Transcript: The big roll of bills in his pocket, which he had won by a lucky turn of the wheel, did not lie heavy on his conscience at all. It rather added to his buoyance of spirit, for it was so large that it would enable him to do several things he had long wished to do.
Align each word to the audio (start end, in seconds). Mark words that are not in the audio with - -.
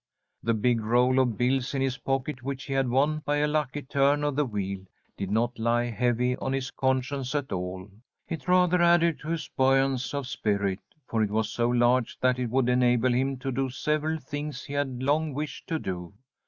The 0.41 0.55
big 0.55 0.81
roll 0.83 1.19
of 1.19 1.37
bills 1.37 1.75
in 1.75 1.81
his 1.83 1.99
pocket, 1.99 2.41
which 2.41 2.63
he 2.63 2.73
had 2.73 2.89
won 2.89 3.19
by 3.19 3.37
a 3.37 3.45
lucky 3.47 3.83
turn 3.83 4.23
of 4.23 4.35
the 4.35 4.47
wheel, 4.47 4.79
did 5.15 5.29
not 5.29 5.59
lie 5.59 5.91
heavy 5.91 6.35
on 6.37 6.53
his 6.53 6.71
conscience 6.71 7.35
at 7.35 7.51
all. 7.51 7.87
It 8.27 8.47
rather 8.47 8.81
added 8.81 9.19
to 9.19 9.27
his 9.27 9.47
buoyance 9.55 10.15
of 10.15 10.25
spirit, 10.25 10.79
for 11.05 11.21
it 11.21 11.29
was 11.29 11.51
so 11.51 11.69
large 11.69 12.17
that 12.19 12.39
it 12.39 12.49
would 12.49 12.67
enable 12.67 13.13
him 13.13 13.37
to 13.37 13.51
do 13.51 13.69
several 13.69 14.17
things 14.17 14.63
he 14.63 14.73
had 14.73 15.03
long 15.03 15.35
wished 15.35 15.67
to 15.67 15.77
do. 15.77 16.15